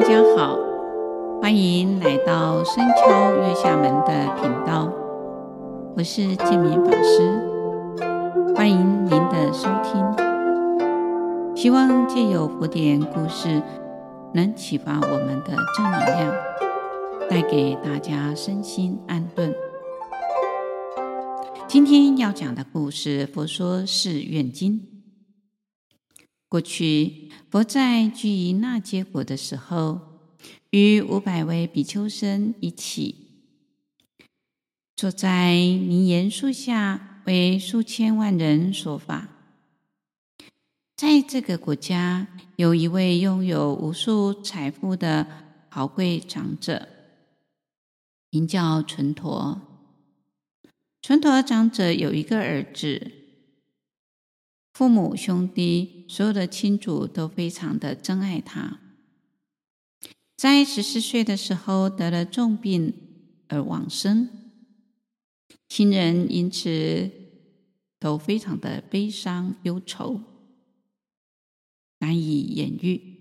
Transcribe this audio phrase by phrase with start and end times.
[0.00, 0.56] 大家好，
[1.42, 4.88] 欢迎来到深敲月下门的频道，
[5.96, 11.56] 我是建明法师，欢迎您的收听。
[11.56, 13.60] 希望借由佛典故事，
[14.32, 16.32] 能启发我们的正能量，
[17.28, 19.52] 带给大家身心安顿。
[21.66, 24.80] 今天要讲的故事，佛说是愿经。
[26.48, 30.00] 过去，佛在居于那结国的时候，
[30.70, 33.26] 与五百位比丘僧一起
[34.96, 39.28] 坐在名言树下，为数千万人说法。
[40.96, 45.26] 在这个国家，有一位拥有无数财富的
[45.68, 46.88] 豪贵长者，
[48.30, 49.60] 名叫纯陀。
[51.02, 53.12] 纯陀长者有一个儿子。
[54.72, 58.80] 父母、兄弟、所有的亲族都非常的珍爱他。
[60.36, 62.94] 在十四岁的时候得了重病
[63.48, 64.28] 而往生，
[65.68, 67.10] 亲人因此
[67.98, 70.20] 都非常的悲伤忧愁，
[71.98, 73.16] 难以言喻。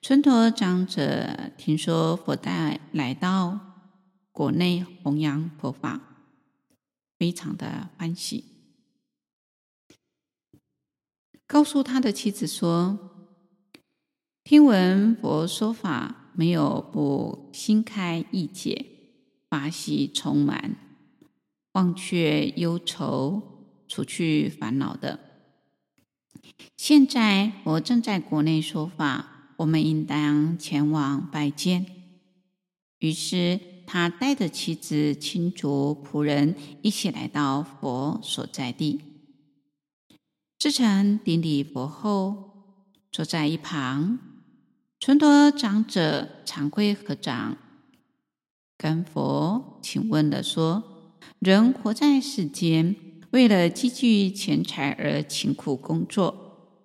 [0.00, 3.58] 村陀长者听说佛带来到
[4.32, 6.00] 国内弘扬佛法，
[7.18, 8.51] 非常的欢喜。
[11.52, 12.98] 告诉他的妻子说
[14.42, 18.86] ：“听闻佛说法，没有不心开意解，
[19.50, 20.74] 法喜充满，
[21.72, 23.42] 忘却忧愁，
[23.86, 25.20] 除去烦恼的。
[26.78, 31.84] 现在佛正在国内说法，我们应当前往拜见。”
[33.00, 39.11] 于是他带着妻子、亲族、仆人一起来到佛所在地。
[40.62, 42.68] 至诚顶礼佛后，
[43.10, 44.20] 坐在一旁。
[45.00, 47.56] 纯陀长者惭愧合掌，
[48.78, 52.94] 跟佛请问了说：“人活在世间，
[53.32, 56.78] 为了积聚钱财而勤苦工作，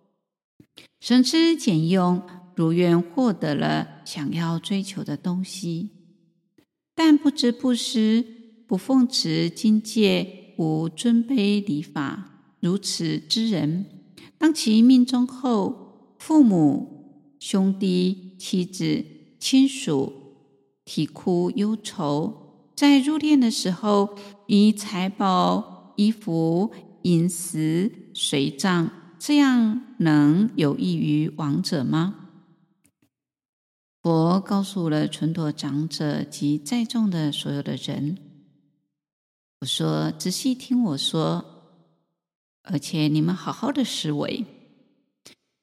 [0.99, 5.91] 省吃俭用，如愿获得了想要追求的东西，
[6.95, 8.25] 但不知布施，
[8.67, 13.85] 不奉持经戒，无尊卑礼法。”如此之人，
[14.37, 19.05] 当其命终后，父母、兄弟、妻子、
[19.39, 20.11] 亲属
[20.83, 24.15] 啼哭忧愁，在入殓的时候，
[24.47, 26.71] 以财宝、衣服、
[27.03, 28.89] 饮食随葬，
[29.19, 32.15] 这样能有益于亡者吗？
[34.01, 38.17] 佛告诉了纯陀长者及在众的所有的人，
[39.59, 41.53] 我说：仔细听我说。
[42.69, 44.45] 而且你们好好的思维，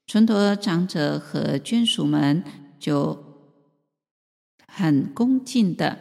[0.06, 2.42] 纯陀长者和眷属们
[2.80, 3.22] 就
[4.66, 5.98] 很恭敬的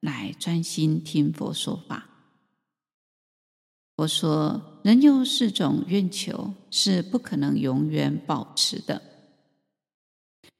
[0.00, 2.08] 来专心听佛说法。
[3.96, 9.00] 佛说，人有四种愿求是不可能永远保持的。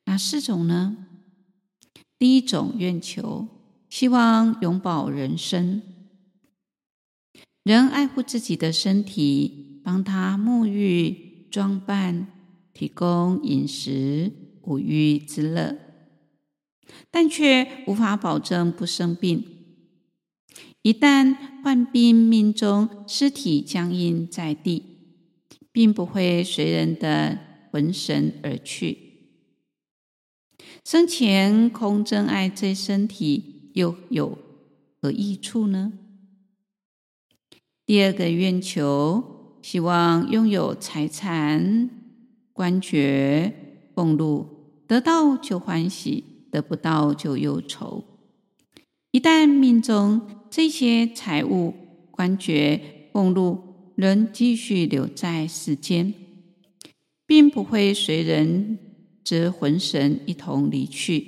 [0.05, 0.97] 哪四种呢？
[2.17, 3.49] 第一种愿求，
[3.89, 5.83] 希望永保人身，
[7.65, 9.63] 人爱护自己的身体。
[9.85, 12.27] 帮他沐浴、装扮、
[12.73, 14.33] 提供饮食、
[14.63, 15.77] 五欲之乐，
[17.11, 19.45] 但却无法保证不生病。
[20.81, 24.83] 一旦患病命中，尸体僵硬在地，
[25.71, 27.39] 并不会随人的
[27.71, 28.97] 魂神而去。
[30.83, 34.39] 生前空珍爱这身体，又有
[35.03, 35.93] 何益处呢？
[37.87, 39.33] 第二个愿求。
[39.65, 41.89] 希望拥有财产、
[42.53, 43.51] 官爵、
[43.95, 44.47] 俸禄，
[44.87, 48.05] 得到就欢喜，得不到就忧愁。
[49.11, 51.73] 一旦命中，这些财物、
[52.11, 56.13] 官爵、俸禄仍继续留在世间，
[57.27, 58.79] 并不会随人
[59.25, 61.27] 之魂神一同离去。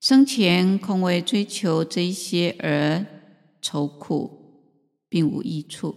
[0.00, 3.04] 生前空为追求这些而
[3.60, 4.45] 愁苦，
[5.16, 5.96] 并无益处。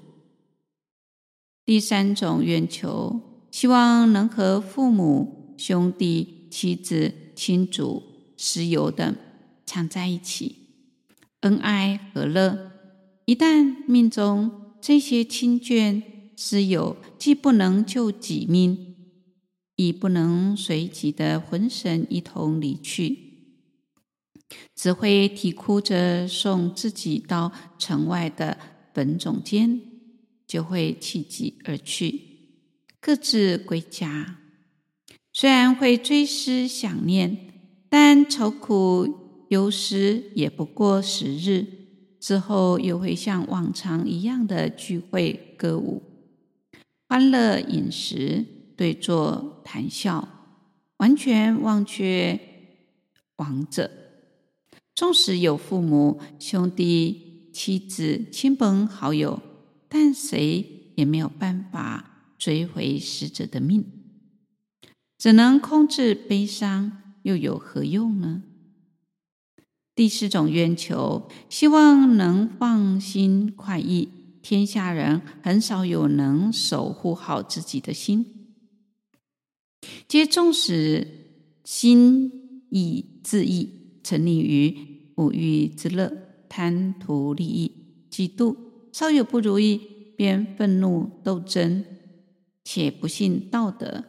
[1.65, 3.19] 第三种愿求，
[3.51, 8.01] 希望能和父母、兄弟、妻子、亲族、
[8.37, 9.13] 师友等
[9.65, 10.55] 常在一起，
[11.41, 12.71] 恩爱和乐。
[13.25, 14.49] 一旦命中，
[14.79, 16.01] 这些亲眷、
[16.37, 18.95] 师友既不能救己命，
[19.75, 23.19] 亦不能随己的魂神一同离去，
[24.73, 28.57] 只会啼哭着送自己到城外的
[28.99, 29.79] 坟冢间。
[30.49, 32.21] 就会弃己而去，
[32.99, 34.39] 各自归家。
[35.31, 37.37] 虽然会追思想念，
[37.87, 41.67] 但愁苦忧思也不过时日，
[42.19, 46.01] 之后又会像往常一样的聚会歌舞，
[47.07, 48.43] 欢乐饮食，
[48.75, 50.27] 对坐谈笑，
[50.97, 52.39] 完全忘却
[53.35, 53.91] 亡者。
[54.95, 57.28] 纵使有父母、兄弟、
[57.61, 59.41] 妻子、亲朋好友，
[59.89, 63.83] 但谁也没有办法追回死者的命。
[65.17, 68.43] 只能控制悲伤，又有何用呢？
[69.93, 74.07] 第四种冤求，希望能放心快意。
[74.41, 78.25] 天下人很少有能守护好自己的心，
[80.07, 81.05] 皆纵使
[81.65, 82.31] 心
[82.69, 83.69] 意自意，
[84.01, 87.71] 沉溺于五欲之乐，贪图利益，
[88.11, 88.57] 嫉妒，
[88.91, 89.79] 稍有不如意
[90.17, 91.85] 便愤怒斗争，
[92.63, 94.03] 且不信道德。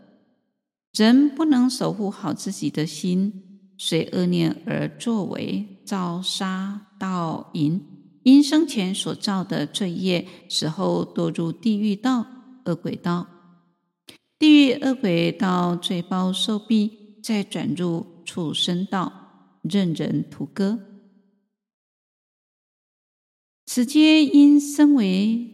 [0.93, 7.81] 人不能守护好自己的心，随恶念而作为，造杀盗淫，
[8.25, 12.27] 因生前所造的罪业，死后堕入地狱道、
[12.65, 13.27] 恶鬼道。
[14.39, 19.13] 地狱、恶鬼道罪报受毕，再转入畜生道，
[19.63, 20.79] 任人屠割。
[23.73, 25.49] 此皆因身为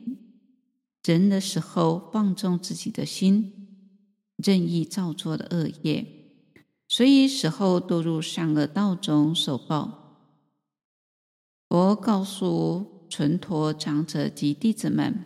[1.04, 3.52] 人的时候，放纵自己的心。
[4.42, 6.06] 任意造作的恶业，
[6.88, 10.16] 所以死后堕入善恶道中受报。
[11.68, 15.22] 佛告诉纯陀长者及弟子们，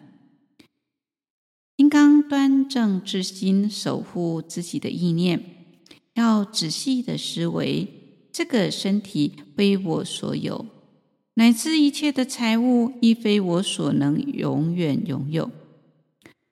[1.76, 5.76] 应当端正之心，守护自己的意念，
[6.14, 7.86] 要仔细的思维：
[8.32, 10.66] 这个身体非我所有，
[11.40, 15.50] 乃至一切的财物亦非我所能永远拥有。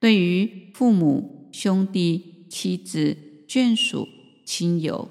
[0.00, 2.36] 对于父母兄弟。
[2.48, 3.14] 妻子、
[3.46, 4.08] 眷属、
[4.46, 5.10] 亲友，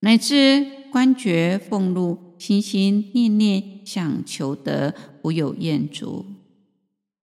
[0.00, 6.24] 乃至官爵、俸禄，心心念念想求得，无有厌足，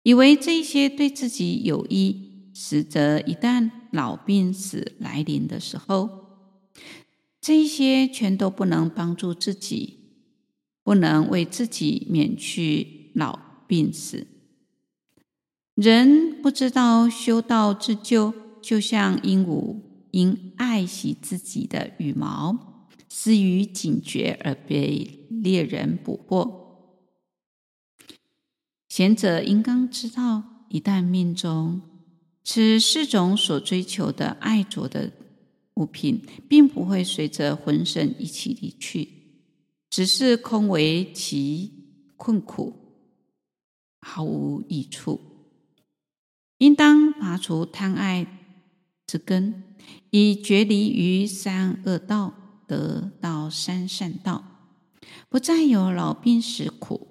[0.03, 6.09] 以为这些对自己有益，实则一旦老病死来临的时候，
[7.41, 9.98] 这些全都不能帮助自己，
[10.89, 13.37] 不能为自己免去老
[13.67, 14.25] 病死。
[15.75, 18.33] 人不知道修道自救。
[18.59, 19.77] 就像鹦鹉
[20.11, 26.97] 因爱惜自己的羽毛，失于警觉而被猎人捕获。
[28.89, 31.81] 贤者应当知道，一旦命中，
[32.43, 35.11] 此四种所追求的爱着的
[35.75, 39.18] 物品，并不会随着魂神一起离去，
[39.89, 41.71] 只是空为其
[42.17, 42.73] 困苦，
[44.01, 45.19] 毫无益处。
[46.59, 48.35] 应当拔除贪爱。
[49.07, 49.63] 之根，
[50.11, 52.31] 以决离于三恶道，
[52.67, 54.43] 得到三善道，
[55.27, 57.07] 不再有老病死苦，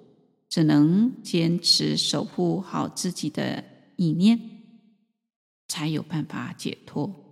[0.47, 3.65] 只能坚持守护好自己的
[3.97, 4.39] 意念，
[5.67, 7.28] 才有办法解脱。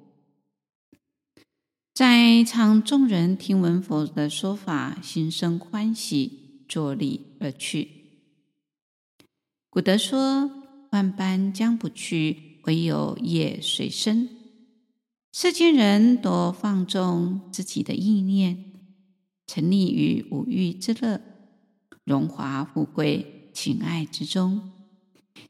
[1.97, 7.89] 在场众人听闻佛的说法，心生欢喜，作礼而去。
[9.71, 10.47] 古德说
[10.94, 14.29] ：“万般将不去，唯有业随身。”
[15.33, 18.74] 世间人多放纵自己的意念，
[19.48, 21.19] 沉溺于五欲之乐、
[22.03, 24.69] 荣华富贵、情爱之中，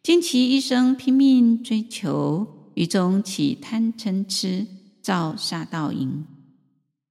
[0.01, 4.65] 尽其一生拼命追求，于中起贪嗔痴，
[5.01, 6.23] 造杀盗淫，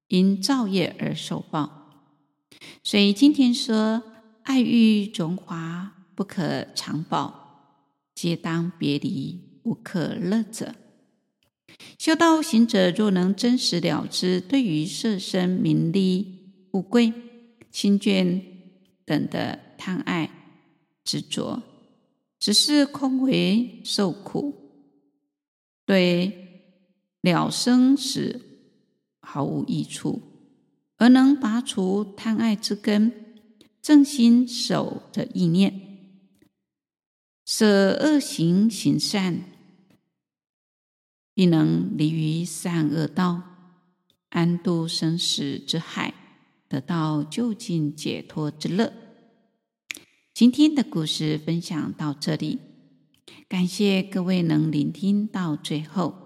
[0.09, 1.91] 因造业而受报。
[2.83, 4.03] 所以今天说：
[4.43, 7.75] 爱欲荣华不可长保，
[8.15, 10.75] 皆当别离，无可乐者。
[11.99, 17.13] 修道行者若能真实了知，对于色身、名利、富贵、
[17.71, 18.41] 亲眷
[19.05, 20.31] 等的贪爱
[21.05, 21.63] 执着，
[22.39, 24.55] 只是空为受苦，
[25.85, 26.71] 对
[27.21, 28.41] 了生死
[29.29, 30.23] 毫无益处，
[30.99, 33.13] 而能拔除贪爱之根，
[33.83, 35.81] 正心守着意念，
[37.45, 39.43] 舍恶行，行善。
[41.35, 43.43] 必能离于善恶道，
[44.29, 46.15] 安度生死之海，
[46.69, 48.93] 得到究竟解脱之乐。
[50.33, 52.61] 今天的故事分享到这里，
[53.49, 56.26] 感谢各位能聆听到最后。